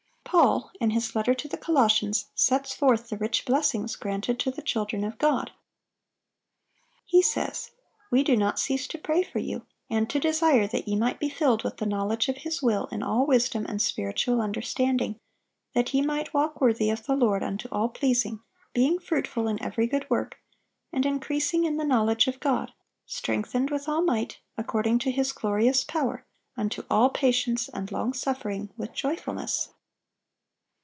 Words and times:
Paul, 0.23 0.71
in 0.79 0.91
his 0.91 1.13
letter 1.13 1.33
to 1.33 1.49
the 1.49 1.57
Colossians, 1.57 2.27
sets 2.33 2.73
forth 2.73 3.09
the 3.09 3.17
rich 3.17 3.43
blessings 3.43 3.97
granted 3.97 4.39
to 4.39 4.49
the 4.49 4.61
children 4.61 5.03
of 5.03 5.17
God. 5.17 5.51
He 7.05 7.21
says: 7.21 7.71
We 8.11 8.23
"do 8.23 8.37
not 8.37 8.57
cease 8.57 8.87
to 8.89 8.97
pray 8.97 9.23
for 9.23 9.39
you, 9.39 9.65
and 9.89 10.09
to 10.09 10.21
desire 10.21 10.67
that 10.67 10.87
ye 10.87 10.95
might 10.95 11.19
be 11.19 11.27
filled 11.27 11.65
with 11.65 11.77
the 11.77 11.85
knowledge 11.85 12.29
of 12.29 12.37
His 12.37 12.61
will 12.61 12.85
in 12.93 13.03
all 13.03 13.25
wisdom 13.25 13.65
and 13.67 13.81
spiritual 13.81 14.39
understanding; 14.39 15.19
that 15.73 15.93
ye 15.93 16.01
might 16.01 16.33
walk 16.33 16.61
worthy 16.61 16.89
of 16.89 17.05
the 17.05 17.15
Lord 17.17 17.43
unto 17.43 17.67
all 17.69 17.89
pleasing, 17.89 18.39
being 18.73 18.99
fruitful 18.99 19.49
in 19.49 19.61
every 19.61 19.85
good 19.85 20.09
work, 20.09 20.37
and 20.93 21.05
increasing 21.05 21.65
in 21.65 21.75
the 21.75 21.83
knowledge 21.83 22.27
of 22.29 22.39
God; 22.39 22.71
strengthened 23.05 23.69
with 23.69 23.89
all 23.89 24.01
might, 24.01 24.39
according 24.57 24.97
to 24.99 25.11
His 25.11 25.33
glorious 25.33 25.83
power, 25.83 26.25
unto 26.55 26.83
all 26.89 27.09
patience 27.09 27.67
and 27.67 27.91
long 27.91 28.13
suffering 28.13 28.69
with 28.77 28.93
joyfulness." 28.93 29.71